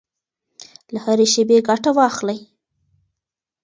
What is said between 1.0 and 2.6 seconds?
هرې شېبې ګټه واخلئ.